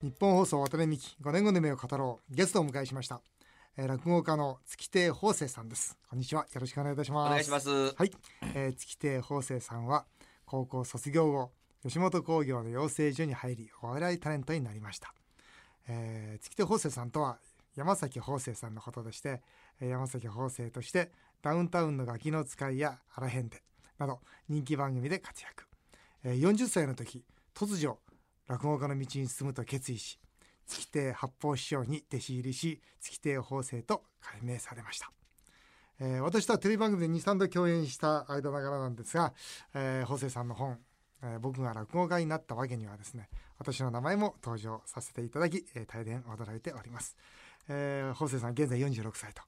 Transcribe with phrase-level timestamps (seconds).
[0.00, 3.20] 日本放送渡辺美希5年後の夢を語ろうゲストをお迎えしました、
[3.76, 5.98] えー、落語家の月亭法生さんです。
[6.08, 6.46] こんにちは。
[6.52, 7.26] よろしくお願いいたします。
[7.26, 7.68] お願いします。
[7.68, 8.12] はい、
[8.54, 10.06] えー、月亭法生さんは
[10.46, 11.50] 高校卒業後
[11.82, 15.12] 吉本興業の養成所に入りお笑いタレントになりました、
[15.88, 17.38] えー、月亭法生さんとは
[17.74, 19.42] 山崎法生さんのことでして
[19.80, 21.10] 山崎法生として
[21.42, 23.60] ダウンタウンのガキの使いやアラヘンデ
[23.98, 25.64] など人気番組で活躍。
[26.24, 27.98] 40歳の時突如
[28.48, 30.18] 落語家の道に進むと決意し
[30.66, 35.10] 月亭八方師匠に弟子入りし月亭法生と改名されました、
[36.00, 39.32] えー、私とはテレビ番組で23度共演した間ながらなんですが、
[39.74, 40.78] えー、法生さんの本、
[41.22, 47.16] えー、僕が落語家になったわけにはですね私の名前も登場させていただき、えー、大変驚いております、
[47.68, 49.42] えー、法生さん現在46歳と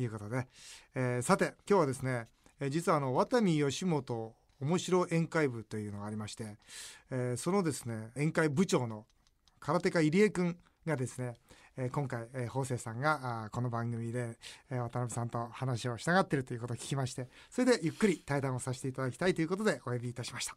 [0.00, 0.46] いうことで、
[0.94, 2.28] えー、さて今日はですね、
[2.60, 6.56] えー、実はあの渡見吉本面白宴会部というのがありまして、
[7.10, 9.06] えー、そのですね宴会部長の
[9.60, 11.34] 空手家入江君がですね、
[11.76, 14.36] えー、今回、えー、法政さんがあこの番組で、
[14.70, 20.56] えー、渡辺さんと話をしたがっているということを聞きましてそれでゆっくり対談をさせていただきたいということでお呼びいたしました、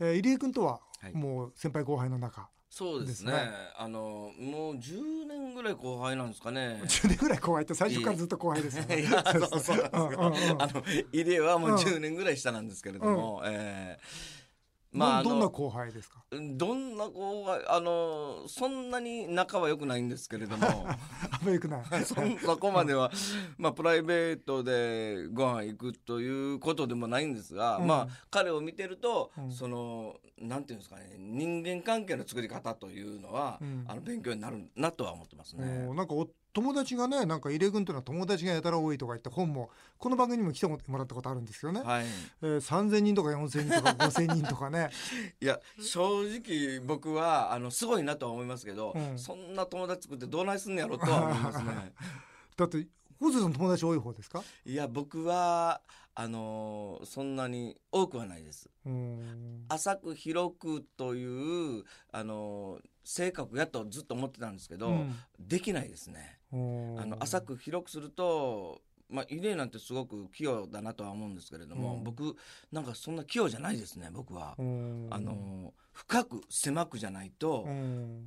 [0.00, 0.80] えー、入江君とは
[1.12, 3.34] もう先輩後輩の中、そうですね。
[3.76, 4.96] あのもう十
[5.28, 6.80] 年ぐらい後輩なんですかね。
[6.88, 9.02] 十年ぐらい後輩って最初からずっと後輩ですよね。
[9.02, 10.56] いやそうそうなんですよ。
[10.58, 14.41] あの入江はもう十年ぐらい下なんですけれども、うん、えー
[14.92, 16.22] まあ、どんな後輩ですか？
[16.30, 20.66] どんな後輩あのそんなに仲は良くないんですけれども。
[22.44, 23.10] そこまでは、
[23.58, 35.88] まあ、プライベートでご飯行くということでもないんですが、うん、まあ彼を見てると、うん、そのなんていうんですかね人間関係の作り方というのは、うん、あの勉強になるなとは思ってますね。
[35.94, 36.14] なんか
[36.52, 42.04] 友達がねなんか入江君というのは友達がやたら多いとか言って本もこの番組にも来てもらったことあるんですけどね、はい。
[42.42, 44.90] えー、3,000人とか4,000人とか 5,000人とかね。
[45.40, 51.92] いや正直僕はあのすごいなとは思いますけど、うん、そんな友達作ってどうないすんのやろとは思いますね。
[52.56, 52.86] だって
[53.18, 54.42] 小津さん友達多い方ですか？
[54.66, 55.80] いや僕は
[56.14, 58.68] あのー、そんなに多くはないです。
[59.68, 66.41] 浅く広くというあのー、性格やとずっと思ってたんですけど、うん、できないですね。
[66.52, 66.56] あ
[67.06, 68.80] の浅く広くすると
[69.12, 72.34] まあ、イレなんてすごく器用だなとは思うんですけれども、うん、僕
[72.72, 77.68] なんかそんな器用じゃないですね僕は、あの深く狭くじゃないと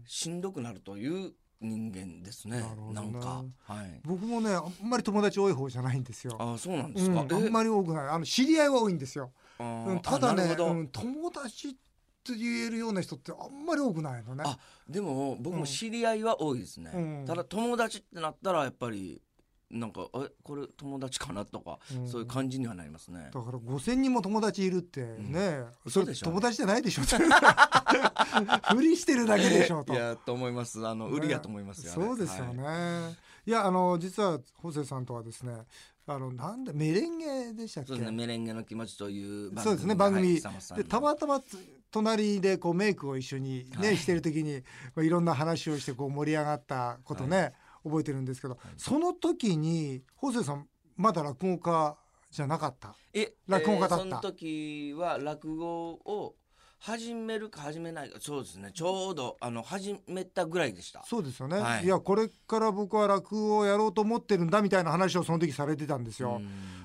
[0.06, 2.64] しんどくなるという人間ですね。
[2.94, 4.02] ななんか、はい。
[4.04, 6.36] 僕もね、あんまり友達多い方じゃないんですよ。
[6.38, 7.22] あ、そうなんですか。
[7.22, 8.08] うん、あんまり多くない。
[8.10, 9.32] あの知り合いは多いんですよ。
[9.60, 9.64] う
[9.94, 11.85] ん、ただね、うん、友達って
[12.34, 14.44] 言えるような人ってあんまり多くないのね。
[14.46, 16.92] あ、でも僕も知り合いは多いですね。
[16.94, 19.22] うん、ただ友達ってなったらやっぱり
[19.70, 21.46] なんかえこれ友達かな？
[21.46, 23.30] とか、うん、そういう感じにはなりますね。
[23.34, 27.02] だから5,000人も友達いるってね、うん、それ友達じゃないでしょ。
[28.74, 29.94] 無理してるだけでしょと。
[29.94, 30.86] いやと思います。
[30.86, 33.12] あの、売りやと思いますよ、ね、そうですよね、は
[33.46, 35.54] い、いやあの実はホセさんとはですね
[36.08, 37.90] あのなんでメレンゲでしたっけ？
[37.90, 41.42] そうですねメレンゲの気持ちという番組そうですね番組、はい、でたまたま
[41.96, 44.62] 隣でこうメイクを一緒にね、はい、してる時に、
[44.96, 47.54] まあ、いろんな話をしてこう盛り上がったことね、はい。
[47.86, 50.68] 覚えてるんですけど、はい、その時に法政さん
[50.98, 51.98] まだ落語家
[52.32, 52.96] じゃなかった？
[53.14, 56.36] え落語家だった、えー、その時は落語を
[56.80, 58.18] 始めるか始めないか。
[58.20, 58.72] そうですね。
[58.74, 61.04] ちょうどあの始めたぐらいでした。
[61.06, 66.42] そうですよね、はい、いやこれから僕は落語をやろうと思ってるんだみたいな話をその時されてたんですよ。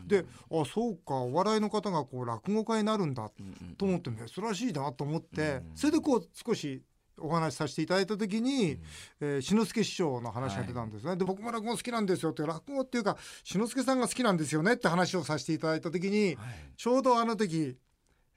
[0.06, 1.14] であそうか。
[1.14, 3.30] お笑いの方がこう落語家になるんだ
[3.76, 6.82] と思って珍しいなと思ってそれでこう少し
[7.20, 8.80] お話しさせていただいた時に、うん、
[9.20, 16.36] えー、志の輔師匠の話が出たんですね、はい、で僕も落語好きなんですよって落語っていうか志の輔さんが好きなんですよねって話をさせていただいた時に、はい、
[16.76, 17.76] ちょうどあの時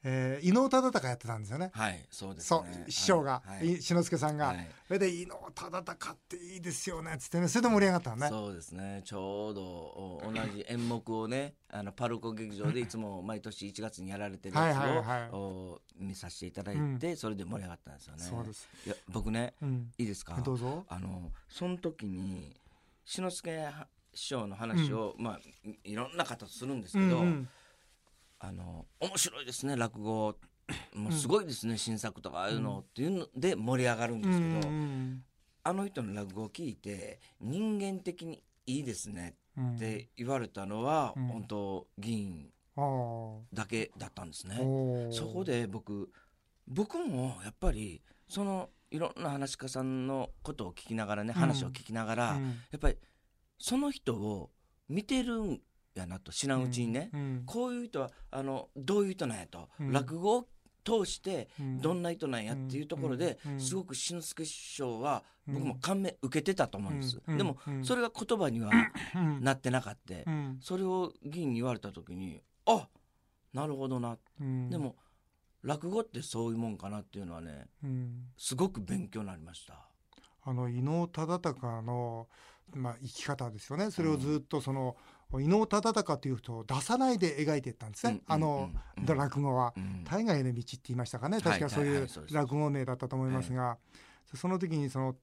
[0.06, 1.70] えー、伊能忠敬やってたんですよね。
[1.72, 8.28] はい、そうです、ね、師匠が、はい、志の輔さんが、はい、それで伊能忠敬っていいですよねっつってね、それで盛り上がったね。
[8.28, 9.00] そうですね。
[9.04, 14.98] ちょうど同じ演目をね、あのパルコ劇場でいつも毎年1月にやられてるやつを、はいはい
[15.30, 18.24] はい、見させていただいて、うん、それで盛り上がったんですよね。
[18.24, 18.68] そうです。
[18.84, 20.34] いや僕ね、うん、いいですか？
[20.44, 20.84] どうぞ。
[20.86, 22.54] あのその時に
[23.06, 23.70] 志の輔
[24.12, 25.40] 師匠の話を、うん、まあ
[25.82, 27.20] いろんな方とするんですけど。
[27.20, 27.48] うんうん
[28.48, 30.36] あの面白いですね落語。
[30.94, 35.22] もうすごいですね、うん、新作とかああいうのっていうので盛り上がるんですけど、うん、
[35.62, 39.36] あの人の落語を聞いて人間的にいいですね
[39.76, 42.50] って言われたのは、うん、本当議員
[43.52, 44.56] だけだったんですね。
[45.12, 46.10] そこで僕
[46.66, 52.24] 僕もやっぱりそのいろんな話し家さんのことを聞きながらね、話を聞きながら、
[52.70, 52.96] やっぱり
[53.58, 54.50] その人を
[54.88, 55.60] 見てる
[55.94, 60.48] やなと知らんうちにね、うんうん、こういう人はあのどういう人なんやと、うん、落語を
[60.84, 61.80] 通してうん。
[61.80, 67.84] どんな人なんやっていうところでうんうんすごく志の輔師匠はうん僕も感銘受けてたと思うんです、うんでもうん。
[67.84, 68.70] それが言葉には
[69.16, 69.42] うん。
[69.42, 70.58] なってなかった、うん。
[70.60, 72.88] それを議員に言われた時にあ
[73.52, 74.68] なるほどな、うん。
[74.68, 74.96] でも
[75.62, 78.26] 落語ってそういうもんかなっていうのはねうん。
[78.36, 79.88] すごく勉強になりました。
[80.46, 82.28] あの伊能忠敬の、
[82.74, 83.90] まあ、生き方ですよね。
[83.90, 84.94] それをずっとその、
[85.40, 89.16] 伊能忠敬という人を出さないで描いていったんですね、あの、うん。
[89.16, 89.72] 落語は。
[89.76, 90.04] うん。
[90.04, 91.40] 大河への道って言いましたかね。
[91.40, 93.78] 確かそうはいいう落語名だったと思いますが、
[94.34, 95.16] その時にその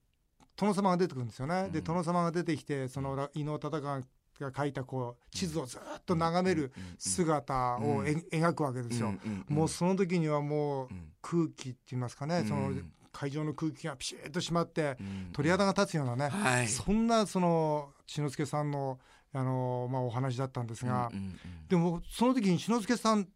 [0.55, 1.83] 殿様が出てくるんですよね、でうん。
[1.85, 4.07] 殿様が出てきてそのら伊能忠敬
[4.39, 9.13] が書いたこう地図をずっと眺める姿をえ、描くわけですよ、
[9.47, 10.89] もうその時にはもう
[11.21, 12.71] 空気って言いますかね、その
[13.11, 14.97] 会場の空気がピシッと締まって
[15.33, 16.67] 鳥肌が立つようなね、はい。
[16.67, 18.99] そんなその志の輔さんの
[19.33, 21.09] あの、まあ、お話だったんですが、
[21.69, 23.27] でもその時に志の輔さんっ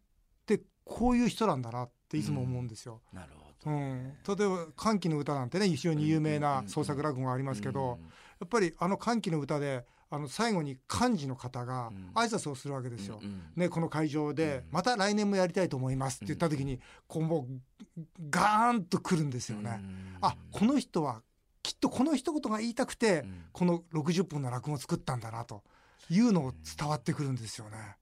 [0.46, 3.00] てこういう人なんだなっていつも思うんですよ。
[3.12, 7.98] なるほど、うん、例えば「歓喜の歌」なんてね非常に有名な創作落語がありますけど、
[8.40, 13.20] やっぱりあの歓喜の歌であの最後に幹事の方が挨拶をするわけですよ。
[13.56, 16.78] ね、この会場で「また来年もやりたいと思います」って言った時に
[17.08, 17.48] こうも
[17.96, 19.80] うガーンとくるんですよね。
[20.20, 21.22] あこの人は
[21.62, 25.64] きっとこの一言が言いたくてこの60分の落語を作ったんだなと
[26.10, 27.96] いうのを伝わってくるんですよね。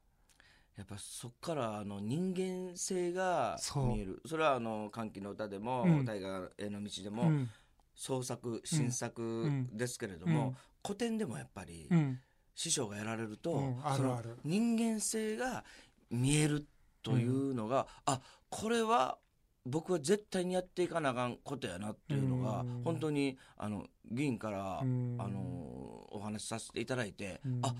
[0.77, 4.21] やっぱそこからあの人間性が見える。
[4.27, 7.51] それはあの歓喜の歌でもうん「大河への道」でもうん。
[7.97, 12.21] 創作新作ですけれども古典でもやっぱりうん。
[12.57, 13.53] 師匠がやられるうと
[13.97, 14.39] そのるある。
[14.45, 15.65] 人間性が
[16.11, 16.67] 見える
[17.03, 19.19] というのがあこれは
[19.67, 22.83] 僕は絶対にやっていかなあかんことやなっていうのがうん。
[22.85, 25.17] 本当にあの議員からあうん。
[25.17, 27.61] のお話しさせていただいてうん。
[27.63, 27.75] あ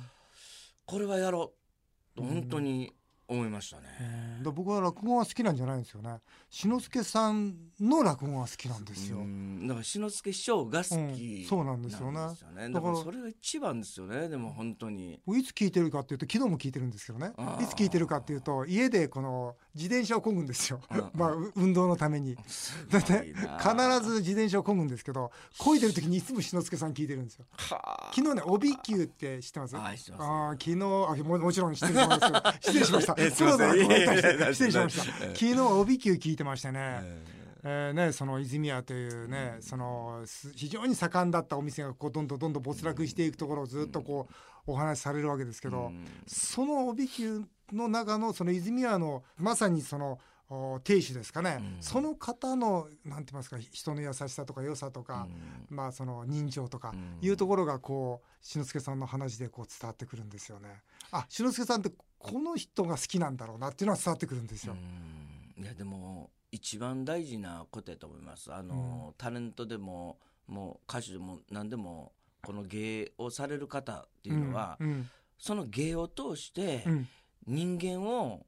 [0.87, 1.53] これはやろ
[2.15, 2.17] う。
[2.17, 2.93] と本当に
[3.27, 3.85] 思いましたね。
[4.43, 6.19] で僕は落語が好きなんじゃないんですよね。
[6.51, 9.67] 志の輔さんの落語が好きなんですよ、うん。
[9.67, 11.45] だから志の輔師匠が好きうん。
[11.47, 12.19] そうなんですよね。
[12.19, 12.69] なんですよね。
[12.71, 14.29] だからそれが一番ですよね。
[14.29, 15.21] でも本当に。
[15.27, 17.33] いつ聞いてるかっていうと昨日も聞いてるんですけどね。
[17.61, 20.81] いつ聞いてるかっていうと家でこの自転車を漕ぐんですよ。
[20.91, 21.11] うん。
[21.15, 22.35] まあう運動のために。
[22.35, 27.47] だって必ず自転車を漕ぐんですけど漕いでる時にいつも志の輔さん聞いてるんですよ。
[27.57, 28.13] はあ。
[28.15, 29.77] 昨日ね帯球って知ってます？
[29.77, 30.23] はい知ってます。
[30.23, 35.25] あー昨日あももちろん知ってると思いますけど 失礼しました失礼しました。
[35.25, 37.35] ええ昨日帯球聞いてましてね、ええ。
[37.65, 44.29] ーね、その泉屋というね、そのす非常に盛んだったお店がこうどんどんどんどん没落していくところをずっとこ
[44.67, 46.07] うお話しされるわけですけど、うん。
[46.27, 47.43] その帯球
[47.73, 50.19] の中のその泉屋のまさにその
[50.51, 51.77] お亭主ですかね、うん。
[51.81, 55.27] その方のなんて言いますか人の優しさとか良さとか、
[55.71, 57.19] まあその人情とかうん。
[57.27, 60.83] いうところがこう志の輔さんの話でこう伝わってくるんですよね。
[61.11, 61.91] あ志の輔さんって
[62.25, 64.75] この人が好きなんだろうなっていうのは伝わってくるんですよ。
[65.59, 65.63] うん。
[65.63, 68.53] いやでも一番大事なことやと思います。
[68.53, 72.13] あの、タレントでももう歌手でも何でも
[72.43, 77.09] この芸をされる方っていうのは、うんその芸を通してうん。
[77.47, 78.47] 人間を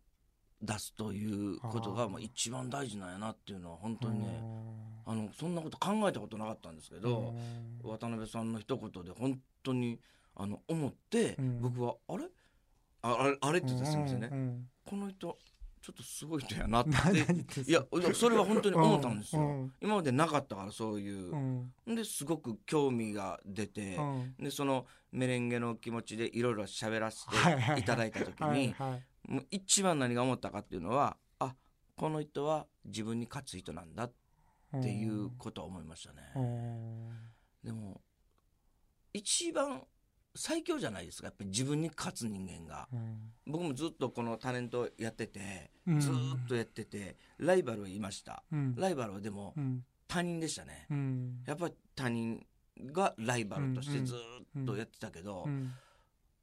[0.62, 4.42] 出すということがもう一番大事なんやなっていうのは本当にね、
[5.04, 7.34] あのそんなこと考えたことなかったんですけど、
[7.84, 10.00] 渡辺さんの一言で本当に
[10.34, 11.60] あの思って、うん。
[11.60, 12.24] 僕はあれ？
[13.06, 14.68] ああれあれって言ってすみませんね、うんうん。
[14.84, 15.38] この人
[15.82, 16.90] ちょっとすごい人やなって。
[17.62, 19.74] いやそれは本当に思ったんですよ、うん。
[19.80, 21.30] 今までなかったからそういう。
[21.30, 21.94] う、ん。
[21.94, 24.34] ですごく興味が出て、うん。
[24.38, 28.74] でそのメレンゲの気持ちでいろいろ喋らせていただいた時に
[29.28, 31.54] もう一番何が思ったかっていうのはあ
[31.94, 34.12] この人は自分に勝つ人なんだっ
[34.72, 37.10] ていうことは思いましたね、うん。
[37.62, 38.00] でも
[39.12, 39.86] 一番
[40.36, 42.88] 最強じゃないですかやっぱり自分に勝つ人間が。
[42.92, 43.18] うん。
[43.46, 46.00] 僕もずっとこのタレントやっててうん。
[46.00, 48.42] ずーっとやっててライバルはいました。
[48.52, 48.74] うん。
[48.76, 49.84] ライバルはでもうん。
[50.08, 50.86] 他人でしたね。
[50.90, 51.42] うん。
[51.46, 52.44] やっぱり他人
[52.92, 55.72] がライバルとしてうんずーっとやってたけどうん。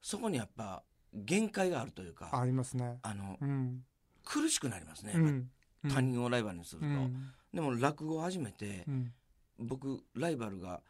[0.02, 0.84] そこにやっぱ
[1.14, 3.00] 限界があるというかありますね。
[3.04, 3.84] あのうん。
[4.26, 5.14] 苦しくなりますね
[5.90, 6.88] 他人をライバルにすると。
[6.88, 7.32] うん。
[7.54, 9.14] でも落語を始めてうん。
[9.60, 10.82] 僕ライバルが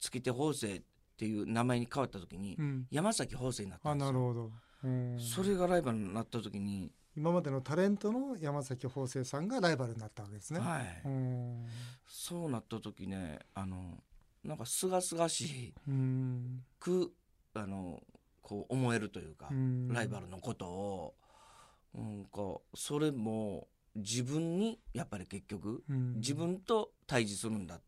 [0.00, 0.84] 月手法政
[1.18, 2.86] っていう名前に変わった時にうん。
[2.92, 4.12] 山崎法政になったあんですよ。
[4.12, 4.52] なるほど。
[4.84, 5.18] うん。
[5.18, 10.60] それがライバルになった時に今までのタレントの山崎邦生さんがライバルになったわけですね。
[10.60, 11.02] はい。
[11.04, 11.66] うん。
[12.06, 13.98] そうなった時ねあの
[14.44, 16.62] なんか清々しうん。
[16.78, 17.12] く
[17.54, 18.00] あの
[18.40, 19.88] こう思えるというか、うん。
[19.88, 21.14] ライバルのことを
[21.92, 26.14] なんかそれも自分にやっぱり結局うん。
[26.20, 27.80] 自分と対峙するんだっ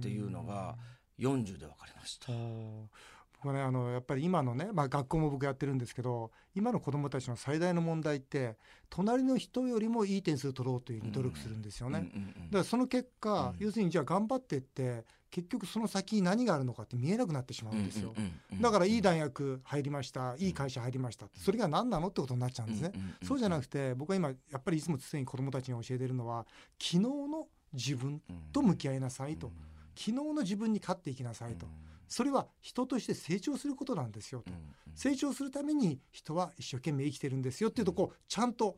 [0.00, 0.76] ていうのが
[1.18, 2.32] 40で分かりました。
[2.32, 2.90] うん
[3.36, 8.56] 僕僕ねあのやっぱり今のね、まあ、学校も僕やってるんですけど今の子どもたちの最大の問題って
[8.90, 12.10] 隣の人よりもいい点数取ろうという努力するんですよね。
[12.46, 18.14] だからその結果、要するにじゃあ頑張ってって結局その先に何があるのかって見えなくなってしまうんですよ。
[18.60, 22.92] だからいい大学入りましたいい会社入りましたそれが何なのってことになっちゃうんですね。
[23.22, 26.46] そうじゃなくて僕は今やっぱりいつも常に子どもたちに教えてるのは
[26.80, 29.52] 昨日の自分と向き合いなさいと。
[29.96, 31.66] 昨日の自分に勝っていきなさいと。
[32.08, 34.52] それは人として成長することなんですよと、
[34.94, 38.76] 成長するために人は一生懸命生きてるんですよっていうとこうちゃんと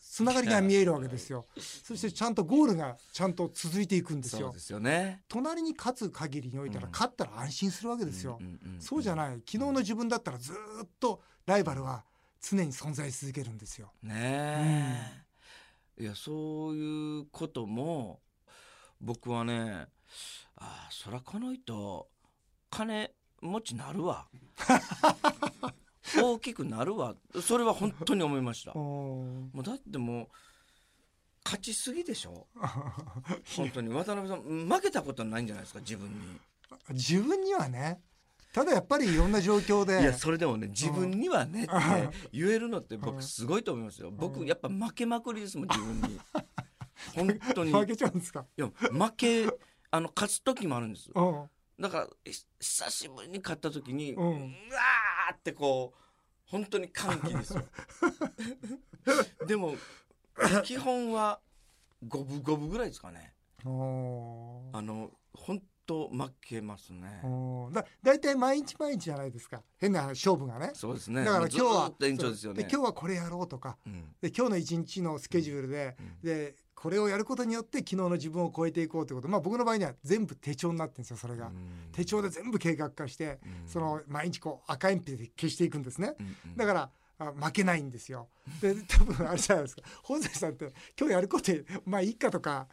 [0.00, 1.46] つながりが見えるわけですよ。
[1.58, 4.52] そしてちゃんとゴールがちゃんと続いていくんですよ。
[4.52, 5.22] ですよね。
[5.28, 8.38] 隣に勝つ限りにおいたら、勝ったら安心するわけですよ。
[8.78, 9.34] そうじゃない。
[9.38, 12.04] 昨日の自分だったらずっとライバルは
[12.40, 13.92] 常に存在し続けるんですよ。
[14.02, 15.24] ねえ、
[15.98, 18.20] うん、いやそういうことも
[19.00, 19.88] 僕はね、
[20.56, 22.08] ああそらこの人
[22.70, 24.28] 金持ちなるわ
[26.20, 30.28] 大きくなるわそれは本当に思いました もうだってもう
[31.44, 32.46] 勝ちすぎでしょ
[33.56, 33.90] 本当に。
[33.90, 36.16] 渡辺さん負けたことないんじゃないですか自分に。
[36.90, 38.00] 自分にはね。
[38.54, 40.00] ただやっぱりいろんな状況で。
[40.00, 41.72] いやそれでもね自分にはねって
[42.32, 44.10] 言えるのって僕すごいと思いますよ。
[44.10, 46.18] 僕やっぱ負けまくりですもん自分に。
[47.14, 47.72] 本当に。
[47.72, 48.46] 負けちゃうんですか？
[48.56, 49.46] いや負け
[49.94, 51.08] あの勝つ時もあるんです。
[51.78, 52.08] だから
[52.58, 55.98] 久しぶりに勝った時に、うん、うわーってこう
[56.46, 57.62] 本当に歓喜ですよ。
[59.46, 59.74] でも
[60.64, 61.40] 基本は
[62.08, 63.34] 五分五分ぐらいですかね。
[63.60, 67.20] あの本当負けますね。
[67.72, 69.62] だ大体毎日毎日じゃないですか。
[69.78, 70.72] 変な勝負がね。
[70.74, 71.22] そうですね。
[71.24, 72.66] だから今日は延長ですよね。
[72.68, 79.28] 今日はこれやろうとか、うん、で今日の一日のスケジュールで、うん、でこれをやることによって昨日の自分を超えていこうということ。
[79.28, 81.50] まあ僕の場合には全部手帳になってるんですよそれが、
[81.92, 86.14] 手帳で全部計画化して、その毎日こう赤鉛筆で消していくんですね、
[86.58, 88.28] だからあ負けないんですよ。
[88.60, 89.82] で多分あれじゃないですか。
[90.02, 91.52] 本崎さんって今日やること
[91.86, 92.66] まあいいかとか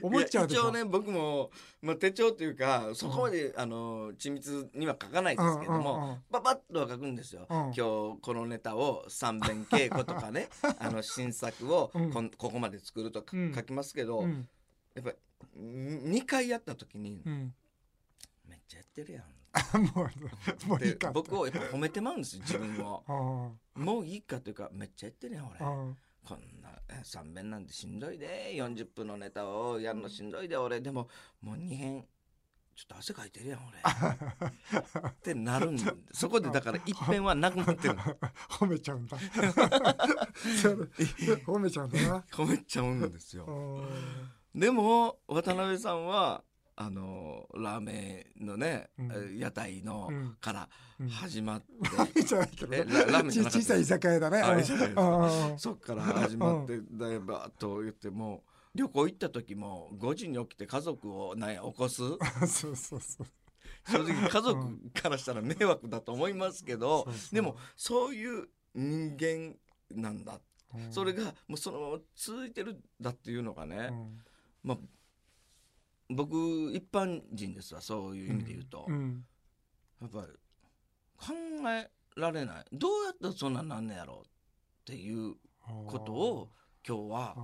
[0.00, 0.62] 思っちゃうでしょ？
[0.62, 1.50] 一応ね僕も、
[1.82, 14.22] まあ、手帳というかそこまで、うん、あの緻密には書かないですけども、うんうんうん、パパッとは書くんですよ、うん、今日このネタを三遍稽古とかね あの新作をこ,、ここまで作るとか書きますけど、
[14.94, 15.12] やっぱ
[15.58, 17.22] 2回やった時に、
[18.48, 19.24] めっちゃやってるやん
[19.94, 20.08] も
[20.66, 23.02] うもういいか僕をやっぱ褒めてまうんです自分を
[23.74, 25.58] もういいかというかめっちゃやってるやん俺。
[26.24, 26.70] こんな
[27.02, 30.80] 3遍なんてしんどいで40分のネタをやるのしんどいで俺。
[30.80, 31.08] でも
[31.40, 32.06] もう2編
[32.74, 33.78] ちょっと汗かいてるやん俺。
[35.10, 35.82] ってなるんで
[36.12, 37.96] そこでだから一遍はなくなってる
[38.48, 39.16] 褒めちゃうんだ。
[39.18, 42.20] 褒めちゃうんだな。
[42.30, 43.84] 褒めちゃうんですよ。
[44.54, 46.44] でも渡辺さんは
[46.84, 50.68] あのラーメンのね、うん、屋台の、 うん、から
[51.08, 54.64] 始まって、うん、ラーメンじゃな小さい居酒屋だね。
[55.56, 58.42] そっから始まってだいぶと言っても
[58.74, 62.02] 旅行行った時も5時に起きて家族を何や起こす。
[62.48, 63.26] そうそうそう。
[63.88, 69.56] 正直家族からしたら迷惑だと思いますけど、でもそういう人間
[69.90, 70.40] なんだ、
[70.90, 73.90] それがもうそのまま続いてるんだっていうのがね、
[74.62, 74.78] まあ
[76.14, 79.24] 僕一般人ですわそういう意味で言うと、うん、
[80.00, 80.26] やっぱり
[81.16, 81.34] 考
[81.70, 82.64] えられない。
[82.72, 84.28] どうやったらそんなんなんねやろうっ
[84.84, 85.34] ていう
[85.86, 86.50] ことを
[86.86, 87.36] 今日は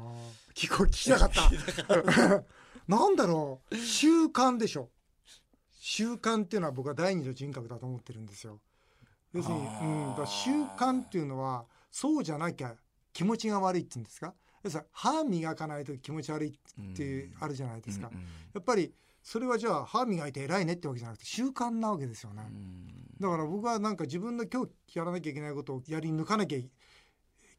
[0.54, 2.44] 聞こ聞きたかった。
[2.88, 4.90] なんだろう習慣でしょ。
[5.72, 8.60] 習慣っていうのは僕は第二の人格だと思ってるんですよ。
[9.32, 12.74] 要するに、うん、だ習慣っていうのはそうじゃなきゃ
[13.12, 14.34] 気持ちが悪いって言うんですか？
[14.92, 18.10] 歯磨かないと気持ち悪いってあるじゃないですか、
[18.54, 22.42] やっぱりそれはじゃあ歯磨いて偉いねってわけじゃなくて習慣なわけですよね、
[23.20, 26.58] だから僕はなんか自分の今日やらなきゃいけないことをやり抜かなきゃ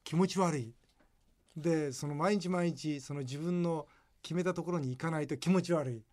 [0.04, 0.74] 気持ち悪い。
[1.58, 3.86] でその毎日毎日その自分の
[4.22, 6.04] 決めたところに行かないと気持ち悪い、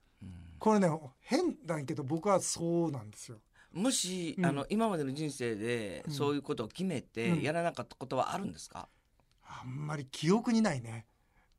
[0.58, 0.88] これね
[1.20, 3.38] 変だけど僕はそうなんですよ。
[3.72, 8.88] もし、うん、あの今までの人生でそういうことを決めてやらなかったことはあるんですか、
[9.62, 11.06] あんまり記憶にないね。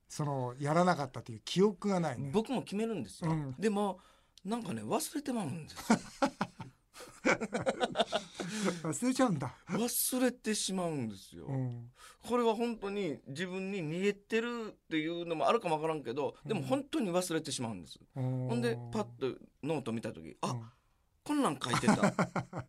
[0.10, 4.00] そのやらなかったという記憶がない、ね、僕も決めるんですよ、うん、でも
[4.46, 6.00] なんかね忘れてまうんですよ。
[8.84, 9.54] 忘れちゃうんだ。
[9.68, 11.92] 忘れてしまうんですよ、うん、
[12.26, 20.72] これは本当に自分に逃げてるっていうのもあるかもわからんけどでも本当に忘れてしまうんです、うん、ほんでパッとノート見た時あ、うん、
[21.24, 22.14] こんなん書いてた。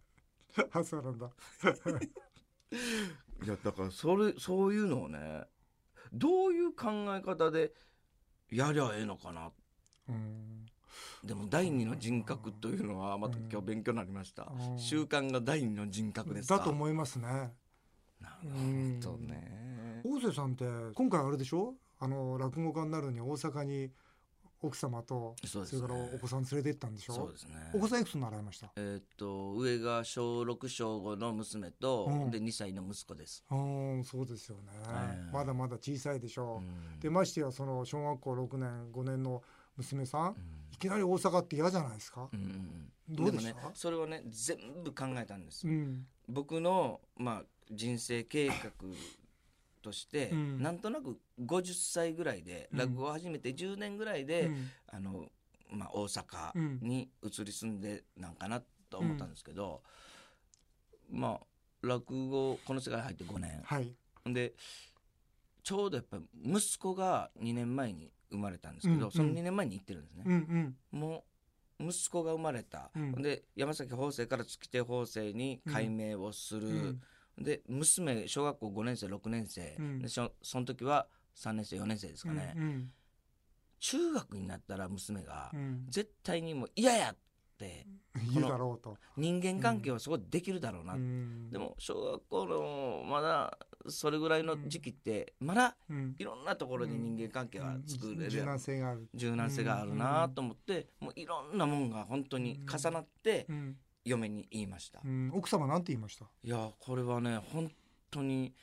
[0.73, 1.31] あそうなんだ
[3.45, 5.45] いやだからそれそういうのをね
[6.13, 7.73] どういう考え方で
[8.51, 9.51] やりゃええのかな。
[10.09, 10.67] うん。
[11.23, 17.53] でも第二の人格というのはまた今日勉強になりました、習慣が第二の人格ですだと思いますね。
[18.21, 18.51] なる
[19.05, 20.01] ほどね。
[20.05, 20.65] 大瀬さんって
[20.95, 21.75] 今回あれでしょ？
[22.01, 23.91] あの落語家になるのに大阪に
[24.61, 27.15] 奥様とそ,、れからお子さん連れて行ったんでしょ？
[27.15, 27.55] そうですね。
[27.75, 28.71] お子さんいくつになられました？
[28.77, 33.45] えっと上が小6小5の娘と、うん、で2歳の息子です。
[33.51, 39.43] うんそうですよね、えー、まだまだ小さいでしょう、うん、でましてやその小学校6年5年の
[39.77, 40.35] 娘さん、うん、
[40.73, 45.67] いきなり大阪って嫌じゃないですか、うんうん、どうでした、ね、それをね全部考えたんです、
[46.29, 48.55] 僕のまあ人生計画
[49.89, 55.25] として、うん、なんとなく50歳ぐらいで落語を始めて10年ぐらいで、うん、あの
[55.71, 59.83] まあ、大阪に移り住んでなんかなと思ったんですけど、
[61.11, 61.47] まあ
[61.83, 64.55] 落語この世界に入って5年、はい、で
[65.63, 70.25] ちょうどやっぱり息子が2年前に生まれたんですけど、うんうん、その2年前に行ってるんですね。
[70.27, 71.25] うんうん、も
[71.81, 77.03] う息子が生まれた、うん、で山崎法政から月亭法政に改名をする、うん
[77.41, 82.91] で娘小学校5年生6年生、うん、でその時は3年生4年生ですかね、うんうん、
[83.79, 85.53] 中学になったら娘が
[85.89, 87.17] 絶対にもう嫌やっ
[87.59, 87.87] て
[88.33, 88.97] 言うだろうと。
[89.17, 95.77] 人間関係はすごいできるだろうな、うん、でも小学校のまだそれぐらいの時期ってまだ
[96.19, 99.09] いろんなところで人間関係は作れる、柔軟性がある。
[99.15, 103.47] 柔軟性があるなと思って、もういろんなもんが本当に重なって、
[104.09, 106.25] 嫁に言いました、うん、奥様なんて言いました？
[106.43, 107.71] いやこれはね本
[108.11, 108.55] 当に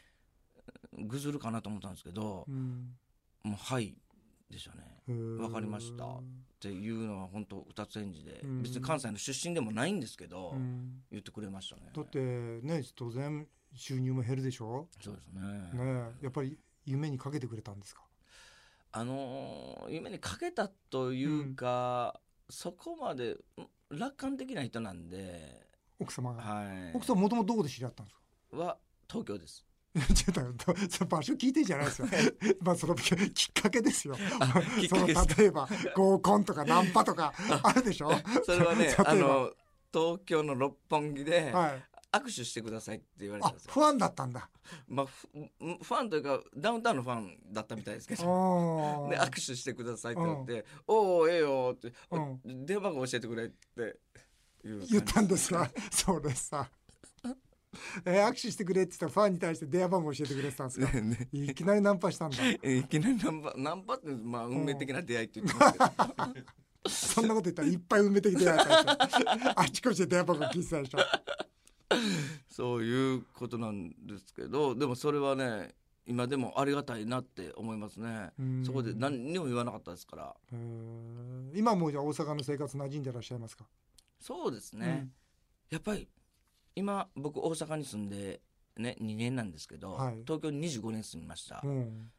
[0.93, 2.95] ぐずるかなと思ったんですけど、うん、
[3.43, 3.95] もう「はい」
[4.49, 6.23] でしたね「分かりました」っ
[6.59, 10.55] ていうのは本当二つ返事で、別に関西の出身でもないんですけど、
[11.11, 11.91] 言ってくれましたね。
[11.93, 14.87] だってね当然収入も減るでしょ？
[14.99, 15.41] そうですね。
[15.73, 18.01] ねやっぱり夢にかけてくれたんですか？
[18.93, 23.37] あの夢にかけたというか、そこまで
[23.91, 25.67] 楽観的な人なんで
[25.99, 28.17] 奥様が、はい、奥様もともとどこで知り合ったんです
[28.51, 28.57] か？
[28.57, 28.77] は
[29.09, 29.65] 東京です。
[30.13, 32.07] ちょっとその場所聞いてんじゃないですよ。
[32.61, 34.15] まあそのきっかけですよ。
[34.89, 38.11] その例えば合コンとかナンパとかあるでしょ？
[38.43, 39.51] それはねあの
[39.93, 41.83] 東京の六本木で、はい、
[42.17, 43.71] 握手してくださいって言われたんですよ。
[43.73, 44.49] ファンだったんだ。
[44.87, 48.23] まあファンというかダウンタウンのファンだったみたいですけど。
[49.09, 51.93] で握手してくださいって言って「おおええよ」って
[52.45, 53.97] 「電話番号教えてくれ」って
[54.63, 56.69] 言ったんですか それさ
[58.05, 62.37] えー、握手してくれって言ったらファンに対して電話番号教えてくれてたんですか、 ね、いきなりナンパしたんだ。
[62.47, 66.47] いきなりナンパナンパってまあ運命的な出会いって言ってますけど。
[66.87, 68.59] そんなこと言ったらいっぱい運命的出会い
[69.55, 70.99] あちこちで電話番号聞いてたでしょ
[72.49, 75.75] そういうことなんですけどでもそれはね
[76.07, 78.31] 今でもありがたいなって思いますね。
[78.63, 80.35] そこで何にも言わなかったですから。
[81.53, 83.65] 今もじゃあ大阪の生活馴染んでらっしゃいますか？
[84.19, 85.13] そうですね、うん、
[85.71, 86.07] やっぱり
[86.75, 88.41] 今僕大阪に住んで
[88.77, 92.11] ね2年なんですけど、はい、東京に25年住みました、うん、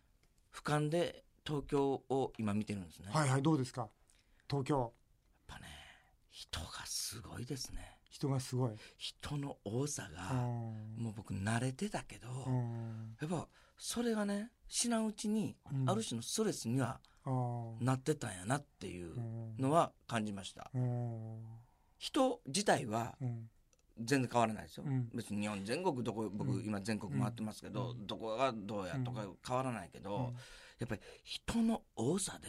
[0.52, 3.10] 俯瞰で東京を今見てるんですね。
[3.12, 3.88] はいはいどうですか？
[4.50, 4.80] 東京。
[4.80, 4.90] やっ
[5.46, 5.66] ぱね
[6.30, 8.72] 人がすごいですね人がすごい。
[8.96, 12.28] 人の多さがもう僕慣れてたけど
[13.20, 15.54] やっぱそれがね知らんうちに
[15.86, 16.98] ある種のストレスには
[17.80, 19.14] なってたんやなっていう
[19.58, 20.70] のは感じました。
[21.98, 23.16] 人自体は
[23.98, 30.32] 全然変わらないですよ、別に日本全国どこ僕今全国回ってますけど、どこがどうやとか変わらないけど、
[30.78, 32.48] やっぱり人の多さで、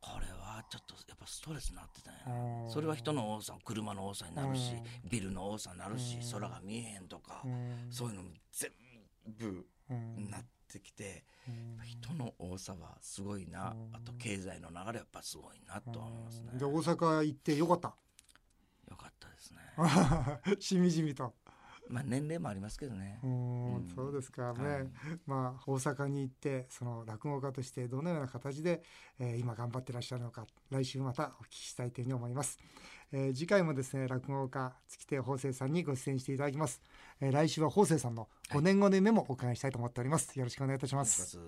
[0.00, 2.70] これはちょっとやっぱストレスになってたんや。
[2.70, 4.72] それは人の多さ車の多さになるし
[5.10, 7.42] ビルの多さになるし空が見えへんとか
[7.90, 8.70] そういうのも全
[9.26, 9.66] 部
[10.30, 11.24] なってきて
[11.84, 13.74] 人の多さはすごいな。
[13.92, 16.50] あと経済の流れやっぱすごいなと思いますね。
[16.54, 17.94] で大阪行ってよかった？
[18.90, 19.58] よかったですね。
[20.60, 21.34] しみじみと
[21.90, 23.18] まあ年齢もありますけどね。
[23.22, 24.68] うん、そうですかね。
[24.68, 24.88] はい、
[25.26, 28.82] まあ大阪に行ってその落語家としてどのような形で、
[29.18, 32.58] えー、今頑張ってらっしゃるのか来週またお聞きしたいというふうに思います。
[33.12, 36.80] えー、次回もですね落語家月亭法生さんにご出演していただきます。
[37.20, 40.38] えー、来週は法生さんの5年後の夢もお伺いしたいと思っております。
[40.38, 41.38] よろしくお願いいたします。